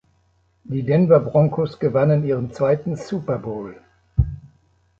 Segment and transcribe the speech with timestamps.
[0.63, 3.79] Die Denver Broncos gewannen ihren zweiten Super Bowl.